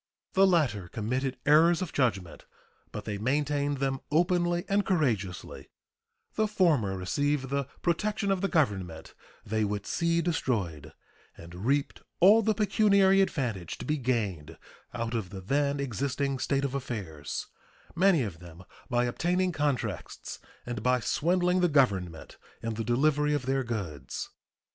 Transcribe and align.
The 0.33 0.47
latter 0.47 0.87
committed 0.87 1.37
errors 1.45 1.79
of 1.79 1.93
judgment, 1.93 2.47
but 2.91 3.05
they 3.05 3.19
maintained 3.19 3.77
them 3.77 3.99
openly 4.09 4.65
and 4.67 4.83
courageously; 4.83 5.69
the 6.33 6.47
former 6.47 6.97
received 6.97 7.49
the 7.49 7.65
protection 7.83 8.31
of 8.31 8.41
the 8.41 8.47
Government 8.47 9.13
they 9.45 9.63
would 9.63 9.85
see 9.85 10.19
destroyed, 10.23 10.93
and 11.37 11.67
reaped 11.67 12.01
all 12.19 12.41
the 12.41 12.55
pecuniary 12.55 13.21
advantage 13.21 13.77
to 13.77 13.85
be 13.85 13.97
gained 13.99 14.57
out 14.91 15.13
of 15.13 15.29
the 15.29 15.39
then 15.39 15.79
existing 15.79 16.39
state 16.39 16.65
of 16.65 16.73
affairs, 16.73 17.45
many 17.95 18.23
of 18.23 18.39
them 18.39 18.63
by 18.89 19.05
obtaining 19.05 19.51
contracts 19.51 20.39
and 20.65 20.81
by 20.81 20.99
swindling 20.99 21.59
the 21.59 21.69
Government 21.69 22.39
in 22.63 22.73
the 22.73 22.83
delivery 22.83 23.35
of 23.35 23.45
their 23.45 23.63
goods. 23.63 24.31